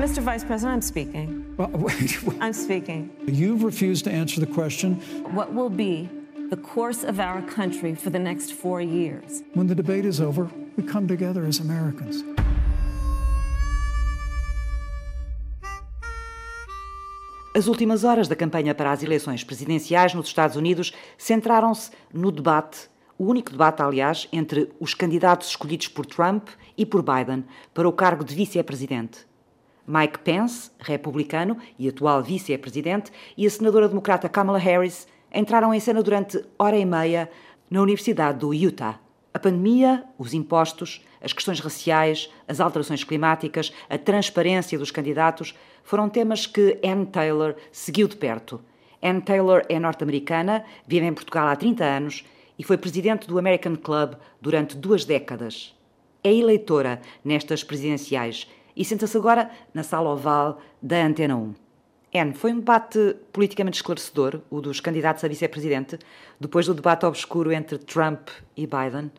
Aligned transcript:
Mr. 0.00 0.22
Vice 0.22 0.44
President, 0.44 0.76
I'm 0.76 0.80
speaking. 0.80 1.44
Well, 1.58 1.68
wait, 1.74 2.18
I'm 2.40 2.54
speaking. 2.54 3.10
You've 3.26 3.62
refused 3.62 4.04
to 4.04 4.10
answer 4.10 4.40
the 4.40 4.46
question. 4.46 4.94
What 5.34 5.52
will 5.52 5.68
be 5.68 6.08
the 6.48 6.56
course 6.56 7.04
of 7.04 7.20
our 7.20 7.42
country 7.42 7.94
for 7.94 8.08
the 8.08 8.18
next 8.18 8.54
four 8.54 8.80
years? 8.80 9.42
When 9.52 9.66
the 9.66 9.74
debate 9.74 10.06
is 10.06 10.18
over, 10.18 10.48
we 10.78 10.84
come 10.84 11.06
together 11.06 11.44
as 11.44 11.60
Americans. 11.60 12.24
As 17.54 17.66
últimas 17.66 18.02
horas 18.02 18.26
da 18.26 18.34
campanha 18.34 18.74
para 18.74 18.92
as 18.92 19.02
eleições 19.02 19.44
presidenciais 19.44 20.14
nos 20.14 20.28
Estados 20.28 20.56
Unidos 20.56 20.94
centraram-se 21.18 21.90
no 22.10 22.32
debate, 22.32 22.88
o 23.18 23.26
único 23.26 23.50
debate, 23.50 23.82
aliás, 23.82 24.26
entre 24.32 24.72
os 24.80 24.94
candidatos 24.94 25.48
escolhidos 25.48 25.88
por 25.88 26.06
Trump 26.06 26.48
e 26.78 26.86
por 26.86 27.02
Biden 27.02 27.44
para 27.74 27.86
o 27.86 27.92
cargo 27.92 28.24
de 28.24 28.34
vice-presidente. 28.34 29.28
Mike 29.86 30.20
Pence, 30.20 30.70
republicano 30.78 31.56
e 31.78 31.88
atual 31.88 32.22
vice-presidente, 32.22 33.10
e 33.36 33.46
a 33.46 33.50
senadora 33.50 33.88
democrata 33.88 34.28
Kamala 34.28 34.58
Harris 34.58 35.06
entraram 35.32 35.72
em 35.72 35.80
cena 35.80 36.02
durante 36.02 36.44
hora 36.58 36.76
e 36.76 36.84
meia 36.84 37.30
na 37.70 37.80
Universidade 37.80 38.38
do 38.38 38.52
Utah. 38.52 38.98
A 39.32 39.38
pandemia, 39.38 40.04
os 40.18 40.34
impostos, 40.34 41.04
as 41.22 41.32
questões 41.32 41.60
raciais, 41.60 42.28
as 42.48 42.60
alterações 42.60 43.04
climáticas, 43.04 43.72
a 43.88 43.96
transparência 43.96 44.78
dos 44.78 44.90
candidatos 44.90 45.54
foram 45.84 46.08
temas 46.08 46.46
que 46.46 46.78
Ann 46.84 47.04
Taylor 47.04 47.54
seguiu 47.70 48.08
de 48.08 48.16
perto. 48.16 48.60
Ann 49.02 49.20
Taylor 49.20 49.62
é 49.68 49.78
norte-americana, 49.78 50.64
vive 50.86 51.06
em 51.06 51.14
Portugal 51.14 51.46
há 51.46 51.56
30 51.56 51.84
anos 51.84 52.24
e 52.58 52.64
foi 52.64 52.76
presidente 52.76 53.26
do 53.26 53.38
American 53.38 53.76
Club 53.76 54.14
durante 54.40 54.76
duas 54.76 55.04
décadas. 55.04 55.74
É 56.22 56.34
eleitora 56.34 57.00
nestas 57.24 57.64
presidenciais 57.64 58.46
e 58.76 58.84
senta-se 58.84 59.16
agora 59.16 59.50
na 59.74 59.82
sala 59.82 60.10
oval 60.10 60.60
da 60.82 61.04
Antena 61.04 61.36
1. 61.36 61.54
Anne, 62.12 62.34
foi 62.34 62.52
um 62.52 62.58
debate 62.58 63.16
politicamente 63.32 63.76
esclarecedor, 63.76 64.42
o 64.50 64.60
dos 64.60 64.80
candidatos 64.80 65.22
a 65.22 65.28
vice-presidente, 65.28 65.98
depois 66.40 66.66
do 66.66 66.74
debate 66.74 67.06
obscuro 67.06 67.52
entre 67.52 67.78
Trump 67.78 68.28
e 68.56 68.66
Biden? 68.66 69.12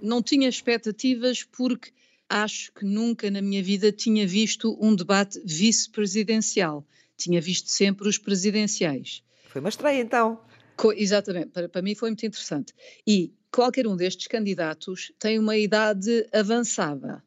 Não 0.00 0.22
tinha 0.22 0.48
expectativas 0.48 1.42
porque 1.42 1.90
acho 2.28 2.72
que 2.72 2.84
nunca 2.86 3.30
na 3.30 3.42
minha 3.42 3.62
vida 3.62 3.92
tinha 3.92 4.26
visto 4.26 4.78
um 4.80 4.94
debate 4.94 5.40
vice-presidencial. 5.44 6.86
Tinha 7.16 7.40
visto 7.40 7.68
sempre 7.68 8.08
os 8.08 8.16
presidenciais. 8.16 9.22
Foi 9.48 9.60
uma 9.60 9.68
estreia, 9.68 10.00
então. 10.00 10.40
Co 10.76 10.92
exatamente, 10.92 11.48
para, 11.48 11.68
para 11.68 11.82
mim 11.82 11.94
foi 11.94 12.08
muito 12.10 12.24
interessante. 12.24 12.72
E 13.06 13.32
qualquer 13.50 13.86
um 13.86 13.96
destes 13.96 14.26
candidatos 14.26 15.12
tem 15.18 15.38
uma 15.38 15.56
idade 15.56 16.26
avançada. 16.32 17.22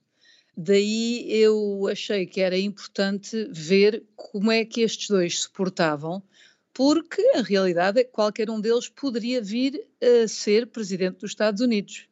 Daí 0.55 1.25
eu 1.31 1.87
achei 1.89 2.25
que 2.25 2.41
era 2.41 2.57
importante 2.57 3.47
ver 3.51 4.03
como 4.15 4.51
é 4.51 4.65
que 4.65 4.81
estes 4.81 5.07
dois 5.07 5.41
se 5.41 5.49
portavam, 5.49 6.21
porque 6.73 7.21
a 7.35 7.41
realidade 7.41 7.99
é 7.99 8.03
que 8.03 8.11
qualquer 8.11 8.49
um 8.49 8.59
deles 8.59 8.89
poderia 8.89 9.41
vir 9.41 9.87
a 10.01 10.27
ser 10.27 10.67
presidente 10.67 11.19
dos 11.19 11.31
Estados 11.31 11.61
Unidos. 11.61 12.07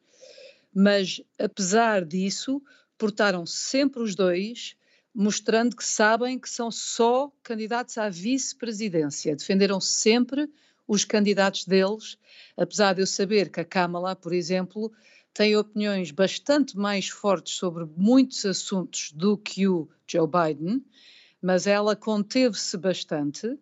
Mas, 0.72 1.20
apesar 1.38 2.04
disso, 2.04 2.62
portaram-se 2.96 3.56
sempre 3.56 4.02
os 4.02 4.14
dois, 4.14 4.76
mostrando 5.14 5.74
que 5.74 5.84
sabem 5.84 6.38
que 6.38 6.48
são 6.48 6.70
só 6.70 7.32
candidatos 7.42 7.98
à 7.98 8.08
vice-presidência. 8.08 9.34
Defenderam 9.34 9.80
sempre 9.80 10.48
os 10.86 11.04
candidatos 11.04 11.64
deles, 11.64 12.18
apesar 12.56 12.94
de 12.94 13.02
eu 13.02 13.06
saber 13.06 13.50
que 13.50 13.60
a 13.60 13.64
Kamala, 13.64 14.14
por 14.14 14.32
exemplo, 14.32 14.92
tem 15.32 15.56
opiniões 15.56 16.10
bastante 16.10 16.76
mais 16.76 17.08
fortes 17.08 17.54
sobre 17.54 17.86
muitos 17.96 18.44
assuntos 18.44 19.12
do 19.12 19.36
que 19.36 19.68
o 19.68 19.88
Joe 20.06 20.26
Biden, 20.26 20.84
mas 21.40 21.66
ela 21.66 21.96
conteve-se 21.96 22.76
bastante. 22.76 23.58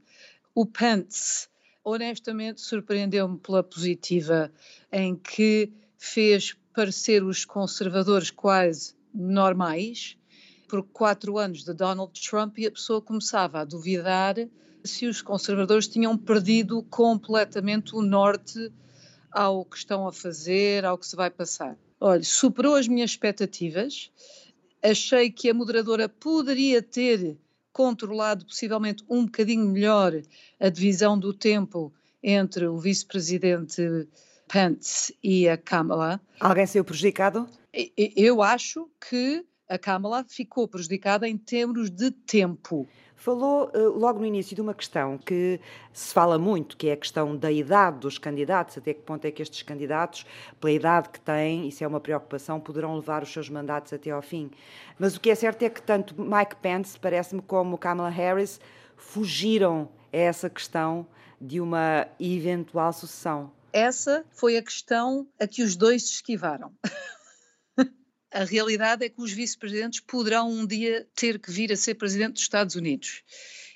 O 0.55 0.66
Pence, 0.66 1.48
honestamente, 1.84 2.61
surpreendeu-me 2.61 3.39
pela 3.39 3.62
positiva, 3.62 4.51
em 4.90 5.14
que 5.14 5.73
fez 5.96 6.57
parecer 6.74 7.23
os 7.23 7.45
conservadores 7.45 8.30
quase 8.30 8.95
normais, 9.14 10.17
por 10.68 10.83
quatro 10.83 11.39
anos 11.39 11.64
de 11.64 11.73
Donald 11.73 12.12
Trump 12.20 12.58
e 12.58 12.67
a 12.67 12.70
pessoa 12.70 13.01
começava 13.01 13.61
a 13.61 13.64
duvidar 13.64 14.36
se 14.84 15.07
os 15.07 15.23
conservadores 15.23 15.89
tinham 15.89 16.17
perdido 16.17 16.83
completamente 16.84 17.96
o 17.96 18.02
norte 18.02 18.70
ao 19.30 19.64
que 19.64 19.77
estão 19.77 20.06
a 20.06 20.12
fazer, 20.12 20.84
ao 20.84 20.98
que 20.98 21.06
se 21.06 21.16
vai 21.16 21.30
passar. 21.30 21.77
Olha, 22.00 22.22
superou 22.22 22.74
as 22.74 22.89
minhas 22.89 23.11
expectativas. 23.11 24.11
Achei 24.83 25.30
que 25.30 25.50
a 25.50 25.55
moderadora 25.55 26.08
poderia 26.08 26.80
ter 26.80 27.36
controlado 27.72 28.44
possivelmente 28.44 29.05
um 29.08 29.24
bocadinho 29.24 29.66
melhor 29.66 30.12
a 30.58 30.68
divisão 30.68 31.18
do 31.18 31.33
tempo 31.33 31.92
entre 32.22 32.66
o 32.66 32.78
vice-presidente 32.78 34.08
Pence 34.48 35.14
e 35.22 35.48
a 35.48 35.56
Kamala. 35.56 36.20
Alguém 36.40 36.66
saiu 36.66 36.84
prejudicado? 36.84 37.48
Eu 37.96 38.42
acho 38.42 38.90
que 39.08 39.45
a 39.68 39.78
Kamala 39.78 40.24
ficou 40.28 40.66
prejudicada 40.66 41.28
em 41.28 41.36
termos 41.36 41.90
de 41.90 42.10
tempo. 42.10 42.89
Falou 43.18 43.68
uh, 43.74 43.98
logo 43.98 44.20
no 44.20 44.27
início 44.27 44.55
de 44.55 44.62
uma 44.62 44.73
questão 44.73 45.18
que 45.18 45.58
se 45.92 46.14
fala 46.14 46.39
muito, 46.39 46.77
que 46.77 46.89
é 46.89 46.92
a 46.92 46.96
questão 46.96 47.36
da 47.36 47.51
idade 47.51 47.98
dos 47.98 48.17
candidatos, 48.17 48.79
até 48.79 48.95
que 48.95 49.01
ponto 49.01 49.24
é 49.24 49.33
que 49.33 49.42
estes 49.42 49.61
candidatos, 49.62 50.24
pela 50.61 50.70
idade 50.70 51.08
que 51.08 51.18
têm, 51.18 51.67
isso 51.67 51.83
é 51.83 51.86
uma 51.86 51.98
preocupação, 51.98 52.61
poderão 52.61 52.95
levar 52.95 53.24
os 53.24 53.33
seus 53.33 53.51
mandatos 53.51 53.92
até 53.92 54.12
ao 54.12 54.23
fim. 54.23 54.52
Mas 54.96 55.17
o 55.17 55.20
que 55.20 55.30
é 55.30 55.34
certo 55.34 55.64
é 55.64 55.68
que 55.68 55.83
tanto 55.83 56.14
Mike 56.17 56.55
Pence, 56.62 56.96
parece-me, 56.96 57.42
como 57.42 57.77
Kamala 57.77 58.08
Harris, 58.08 58.61
fugiram 58.96 59.89
a 60.12 60.17
essa 60.17 60.48
questão 60.48 61.05
de 61.40 61.61
uma 61.61 62.07
eventual 62.20 62.92
sucessão. 62.92 63.51
Essa 63.73 64.24
foi 64.30 64.57
a 64.57 64.62
questão 64.62 65.27
a 65.40 65.46
que 65.48 65.64
os 65.64 65.74
dois 65.74 66.05
se 66.05 66.12
esquivaram. 66.12 66.73
A 68.33 68.44
realidade 68.44 69.05
é 69.05 69.08
que 69.08 69.20
os 69.20 69.33
vice-presidentes 69.33 70.00
poderão 70.00 70.50
um 70.50 70.66
dia 70.66 71.06
ter 71.14 71.39
que 71.39 71.50
vir 71.50 71.72
a 71.72 71.77
ser 71.77 71.94
presidente 71.94 72.34
dos 72.34 72.42
Estados 72.42 72.74
Unidos. 72.74 73.22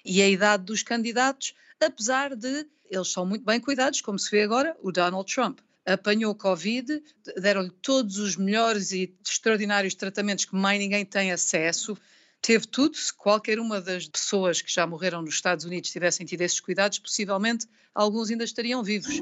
E 0.05 0.21
a 0.21 0.29
idade 0.29 0.65
dos 0.65 0.83
candidatos, 0.83 1.55
apesar 1.81 2.37
de 2.37 2.67
eles 2.91 3.09
são 3.09 3.25
muito 3.25 3.45
bem 3.45 3.59
cuidados, 3.59 4.03
como 4.03 4.19
se 4.19 4.31
vê 4.31 4.43
agora, 4.43 4.77
o 4.83 4.93
Donald 4.93 5.33
Trump 5.33 5.61
apanhou 5.85 6.35
Covid, 6.35 7.03
deram-lhe 7.37 7.71
todos 7.83 8.19
os 8.19 8.37
melhores 8.37 8.93
e 8.93 9.15
extraordinários 9.25 9.95
tratamentos 9.95 10.45
que 10.45 10.55
mais 10.55 10.79
ninguém 10.79 11.05
tem 11.05 11.33
acesso. 11.33 11.97
Teve 12.41 12.67
tudo. 12.67 12.97
Se 12.97 13.13
qualquer 13.13 13.59
uma 13.59 13.81
das 13.81 14.07
pessoas 14.07 14.61
que 14.61 14.73
já 14.73 14.87
morreram 14.87 15.23
nos 15.23 15.35
Estados 15.35 15.65
Unidos 15.65 15.91
tivessem 15.91 16.27
tido 16.27 16.43
esses 16.43 16.61
cuidados, 16.61 16.99
possivelmente 16.99 17.67
alguns 17.95 18.31
ainda 18.31 18.45
estariam 18.45 18.83
vivos. 18.83 19.21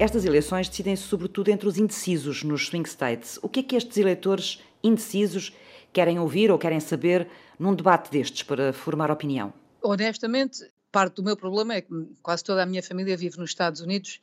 Estas 0.00 0.24
eleições 0.24 0.68
decidem-se 0.68 1.02
sobretudo 1.02 1.48
entre 1.48 1.66
os 1.66 1.76
indecisos 1.76 2.44
nos 2.44 2.68
swing 2.68 2.88
states. 2.88 3.36
O 3.42 3.48
que 3.48 3.60
é 3.60 3.62
que 3.64 3.74
estes 3.74 3.96
eleitores 3.96 4.62
indecisos 4.80 5.52
querem 5.92 6.20
ouvir 6.20 6.52
ou 6.52 6.58
querem 6.58 6.78
saber 6.78 7.28
num 7.58 7.74
debate 7.74 8.08
destes 8.08 8.44
para 8.44 8.72
formar 8.72 9.10
opinião? 9.10 9.52
Honestamente, 9.82 10.70
parte 10.92 11.16
do 11.16 11.24
meu 11.24 11.36
problema 11.36 11.74
é 11.74 11.80
que 11.80 11.88
quase 12.22 12.44
toda 12.44 12.62
a 12.62 12.66
minha 12.66 12.80
família 12.80 13.16
vive 13.16 13.38
nos 13.38 13.50
Estados 13.50 13.80
Unidos, 13.80 14.20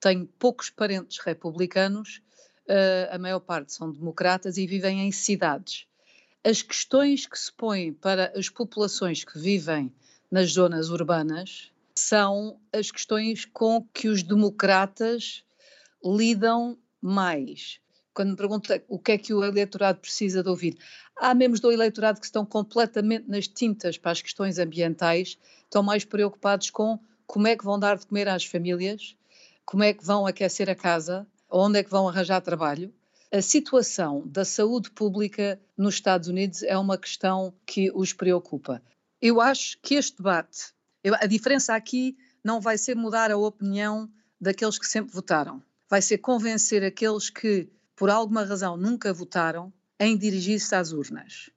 tenho 0.00 0.26
poucos 0.40 0.70
parentes 0.70 1.20
republicanos, 1.24 2.20
eh, 2.66 3.08
a 3.12 3.16
maior 3.16 3.38
parte 3.38 3.72
são 3.72 3.92
democratas 3.92 4.56
e 4.56 4.66
vivem 4.66 5.06
em 5.06 5.12
cidades. 5.12 5.86
As 6.42 6.62
questões 6.62 7.26
que 7.26 7.38
se 7.38 7.52
põem 7.52 7.92
para 7.92 8.32
as 8.36 8.48
populações 8.48 9.22
que 9.22 9.38
vivem 9.38 9.92
nas 10.28 10.50
zonas 10.50 10.90
urbanas 10.90 11.70
são 12.02 12.60
as 12.72 12.90
questões 12.90 13.44
com 13.44 13.86
que 13.94 14.08
os 14.08 14.22
democratas 14.22 15.44
lidam 16.04 16.76
mais. 17.00 17.80
Quando 18.12 18.30
me 18.30 18.36
pergunta 18.36 18.82
o 18.88 18.98
que 18.98 19.12
é 19.12 19.18
que 19.18 19.32
o 19.32 19.42
eleitorado 19.42 20.00
precisa 20.00 20.42
de 20.42 20.48
ouvir, 20.48 20.76
há 21.16 21.32
membros 21.32 21.60
do 21.60 21.72
eleitorado 21.72 22.20
que 22.20 22.26
estão 22.26 22.44
completamente 22.44 23.28
nas 23.28 23.48
tintas 23.48 23.96
para 23.96 24.10
as 24.10 24.20
questões 24.20 24.58
ambientais, 24.58 25.38
estão 25.64 25.82
mais 25.82 26.04
preocupados 26.04 26.70
com 26.70 26.98
como 27.26 27.46
é 27.46 27.56
que 27.56 27.64
vão 27.64 27.78
dar 27.78 27.96
de 27.96 28.06
comer 28.06 28.28
às 28.28 28.44
famílias, 28.44 29.16
como 29.64 29.82
é 29.82 29.94
que 29.94 30.04
vão 30.04 30.26
aquecer 30.26 30.68
a 30.68 30.74
casa, 30.74 31.26
onde 31.48 31.78
é 31.78 31.84
que 31.84 31.90
vão 31.90 32.08
arranjar 32.08 32.40
trabalho. 32.40 32.92
A 33.30 33.40
situação 33.40 34.22
da 34.26 34.44
saúde 34.44 34.90
pública 34.90 35.58
nos 35.76 35.94
Estados 35.94 36.28
Unidos 36.28 36.62
é 36.62 36.76
uma 36.76 36.98
questão 36.98 37.54
que 37.64 37.90
os 37.94 38.12
preocupa. 38.12 38.82
Eu 39.22 39.40
acho 39.40 39.78
que 39.80 39.94
este 39.94 40.18
debate 40.18 40.74
eu, 41.02 41.14
a 41.14 41.26
diferença 41.26 41.74
aqui 41.74 42.16
não 42.42 42.60
vai 42.60 42.78
ser 42.78 42.96
mudar 42.96 43.30
a 43.30 43.36
opinião 43.36 44.10
daqueles 44.40 44.78
que 44.78 44.86
sempre 44.86 45.12
votaram. 45.12 45.62
Vai 45.88 46.02
ser 46.02 46.18
convencer 46.18 46.82
aqueles 46.82 47.30
que, 47.30 47.68
por 47.94 48.10
alguma 48.10 48.44
razão, 48.44 48.76
nunca 48.76 49.12
votaram 49.12 49.72
em 49.98 50.16
dirigir-se 50.16 50.74
às 50.74 50.92
urnas. 50.92 51.50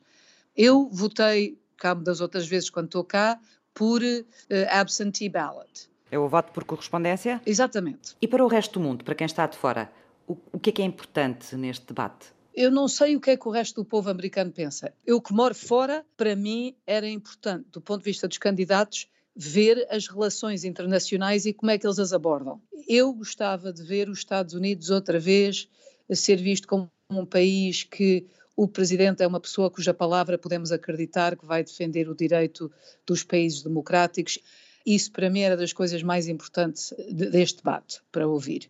Eu 0.55 0.87
votei, 0.91 1.59
cabo 1.77 2.03
das 2.03 2.21
outras 2.21 2.47
vezes 2.47 2.69
quando 2.69 2.85
estou 2.85 3.03
cá, 3.03 3.39
por 3.73 4.01
uh, 4.01 4.25
absentee 4.69 5.29
ballot. 5.29 5.89
É 6.11 6.17
o 6.17 6.29
voto 6.29 6.51
por 6.53 6.63
correspondência? 6.63 7.41
Exatamente. 7.45 8.15
E 8.21 8.27
para 8.27 8.43
o 8.43 8.47
resto 8.47 8.79
do 8.79 8.79
mundo, 8.79 9.03
para 9.03 9.15
quem 9.15 9.25
está 9.25 9.45
de 9.47 9.57
fora, 9.57 9.91
o, 10.27 10.37
o 10.53 10.59
que 10.59 10.69
é 10.69 10.73
que 10.73 10.81
é 10.81 10.85
importante 10.85 11.55
neste 11.55 11.85
debate? 11.87 12.27
Eu 12.53 12.71
não 12.71 12.87
sei 12.87 13.17
o 13.17 13.19
que 13.19 13.31
é 13.31 13.37
que 13.37 13.47
o 13.47 13.51
resto 13.51 13.81
do 13.81 13.85
povo 13.85 14.09
americano 14.09 14.49
pensa. 14.51 14.93
Eu 15.05 15.21
que 15.21 15.33
moro 15.33 15.53
fora, 15.53 16.05
para 16.15 16.35
mim 16.35 16.73
era 16.87 17.07
importante, 17.09 17.67
do 17.69 17.81
ponto 17.81 17.99
de 17.99 18.05
vista 18.05 18.27
dos 18.29 18.37
candidatos, 18.37 19.09
ver 19.35 19.85
as 19.89 20.07
relações 20.07 20.63
internacionais 20.63 21.45
e 21.45 21.53
como 21.53 21.71
é 21.71 21.77
que 21.77 21.85
eles 21.85 21.99
as 21.99 22.13
abordam. 22.13 22.61
Eu 22.87 23.13
gostava 23.13 23.73
de 23.73 23.83
ver 23.83 24.09
os 24.09 24.19
Estados 24.19 24.53
Unidos 24.53 24.89
outra 24.89 25.19
vez 25.19 25.67
ser 26.13 26.37
visto 26.37 26.67
como 26.67 26.89
um 27.11 27.25
país 27.25 27.83
que 27.83 28.27
o 28.55 28.67
presidente 28.67 29.21
é 29.21 29.27
uma 29.27 29.39
pessoa 29.39 29.69
cuja 29.69 29.93
palavra 29.93 30.37
podemos 30.37 30.71
acreditar 30.71 31.35
que 31.35 31.45
vai 31.45 31.63
defender 31.63 32.09
o 32.09 32.15
direito 32.15 32.71
dos 33.05 33.23
países 33.23 33.61
democráticos. 33.61 34.39
Isso, 34.85 35.11
para 35.11 35.29
mim, 35.29 35.41
era 35.41 35.57
das 35.57 35.73
coisas 35.73 36.01
mais 36.01 36.27
importantes 36.27 36.93
deste 37.09 37.57
debate 37.57 38.01
para 38.11 38.27
ouvir. 38.27 38.69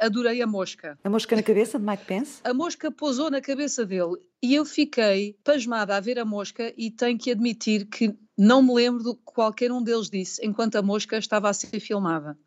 Adorei 0.00 0.42
a 0.42 0.46
mosca. 0.46 0.98
A 1.04 1.10
mosca 1.10 1.36
na 1.36 1.42
cabeça 1.42 1.78
de 1.78 1.86
Mike 1.86 2.04
Pence? 2.04 2.40
A 2.42 2.52
mosca 2.52 2.90
pousou 2.90 3.30
na 3.30 3.40
cabeça 3.40 3.86
dele 3.86 4.16
e 4.42 4.54
eu 4.54 4.64
fiquei 4.64 5.36
pasmada 5.44 5.96
a 5.96 6.00
ver 6.00 6.18
a 6.18 6.24
mosca 6.24 6.74
e 6.76 6.90
tenho 6.90 7.16
que 7.16 7.30
admitir 7.30 7.86
que 7.86 8.12
não 8.36 8.62
me 8.62 8.74
lembro 8.74 9.02
do 9.02 9.14
que 9.14 9.22
qualquer 9.24 9.70
um 9.70 9.82
deles 9.82 10.10
disse 10.10 10.44
enquanto 10.44 10.76
a 10.76 10.82
mosca 10.82 11.16
estava 11.16 11.48
a 11.48 11.52
ser 11.52 11.80
filmada. 11.80 12.38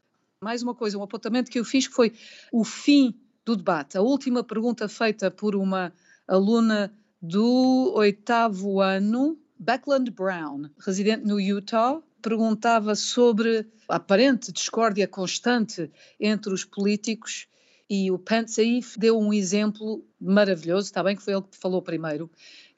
Mais 0.42 0.62
uma 0.62 0.76
coisa, 0.76 0.98
um 0.98 1.04
apontamento 1.04 1.50
que 1.50 1.60
eu 1.60 1.66
fiz 1.66 1.86
foi 1.86 2.14
o 2.52 2.64
fim 2.64 3.16
do 3.46 3.56
debate. 3.56 3.98
A 3.98 4.02
última 4.02 4.44
pergunta 4.44 4.88
feita 4.88 5.32
por 5.32 5.56
uma 5.56 5.94
aluna 6.28 6.94
do 7.22 7.94
oitavo 7.96 8.82
ano, 8.82 9.40
Beckland 9.58 10.12
Brown, 10.12 10.70
residente 10.78 11.26
no 11.26 11.40
Utah, 11.40 12.02
perguntava 12.22 12.94
sobre 12.94 13.66
a 13.88 13.96
aparente 13.96 14.52
discórdia 14.52 15.08
constante 15.08 15.90
entre 16.20 16.54
os 16.54 16.66
políticos 16.66 17.48
e 17.90 18.12
o 18.12 18.20
Pence 18.20 18.60
aí 18.60 18.82
deu 18.98 19.18
um 19.18 19.34
exemplo 19.34 20.06
maravilhoso, 20.20 20.88
está 20.88 21.02
bem 21.02 21.16
que 21.16 21.24
foi 21.24 21.34
ele 21.34 21.44
que 21.44 21.58
falou 21.58 21.82
primeiro, 21.82 22.30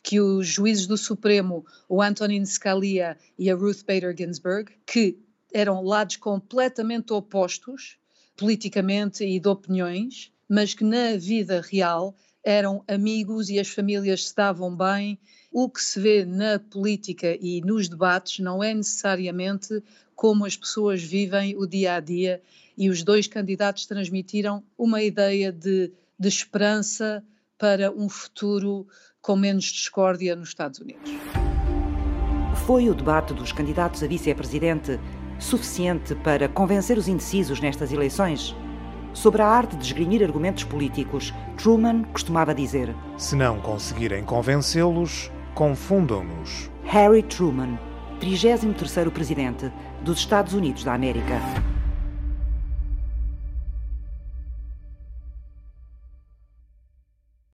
que 0.03 0.19
os 0.19 0.47
juízes 0.47 0.87
do 0.87 0.97
Supremo, 0.97 1.65
o 1.87 2.01
Antonin 2.01 2.45
Scalia 2.45 3.17
e 3.37 3.49
a 3.49 3.55
Ruth 3.55 3.83
Bader 3.85 4.15
Ginsburg, 4.17 4.71
que 4.85 5.17
eram 5.53 5.83
lados 5.83 6.15
completamente 6.15 7.11
opostos 7.11 7.97
politicamente 8.37 9.23
e 9.23 9.39
de 9.39 9.47
opiniões, 9.49 10.31
mas 10.47 10.73
que 10.73 10.83
na 10.83 11.17
vida 11.17 11.61
real 11.61 12.15
eram 12.43 12.83
amigos 12.87 13.49
e 13.49 13.59
as 13.59 13.67
famílias 13.67 14.29
se 14.29 14.35
davam 14.35 14.75
bem. 14.75 15.19
O 15.51 15.69
que 15.69 15.81
se 15.81 15.99
vê 15.99 16.23
na 16.23 16.57
política 16.57 17.37
e 17.41 17.61
nos 17.61 17.89
debates 17.89 18.39
não 18.39 18.63
é 18.63 18.73
necessariamente 18.73 19.83
como 20.15 20.45
as 20.45 20.55
pessoas 20.55 21.01
vivem 21.01 21.55
o 21.57 21.65
dia 21.65 21.95
a 21.95 21.99
dia, 21.99 22.41
e 22.77 22.89
os 22.89 23.03
dois 23.03 23.27
candidatos 23.27 23.85
transmitiram 23.85 24.63
uma 24.77 25.01
ideia 25.01 25.51
de, 25.51 25.91
de 26.17 26.27
esperança 26.27 27.23
para 27.57 27.91
um 27.91 28.07
futuro 28.07 28.87
com 29.21 29.35
menos 29.35 29.65
discórdia 29.65 30.35
nos 30.35 30.49
Estados 30.49 30.79
Unidos. 30.79 31.11
Foi 32.65 32.89
o 32.89 32.93
debate 32.93 33.33
dos 33.33 33.51
candidatos 33.51 34.03
a 34.03 34.07
vice-presidente 34.07 34.99
suficiente 35.39 36.15
para 36.15 36.47
convencer 36.47 36.97
os 36.97 37.07
indecisos 37.07 37.59
nestas 37.59 37.91
eleições? 37.91 38.55
Sobre 39.13 39.41
a 39.41 39.47
arte 39.47 39.75
de 39.75 39.85
esgrimir 39.85 40.23
argumentos 40.23 40.63
políticos, 40.63 41.33
Truman 41.57 42.03
costumava 42.13 42.53
dizer: 42.53 42.95
Se 43.17 43.35
não 43.35 43.59
conseguirem 43.59 44.23
convencê-los, 44.23 45.31
confundam-nos. 45.55 46.69
Harry 46.83 47.23
Truman, 47.23 47.77
33º 48.19 49.09
presidente 49.11 49.71
dos 50.03 50.19
Estados 50.19 50.53
Unidos 50.53 50.83
da 50.83 50.93
América. 50.93 51.39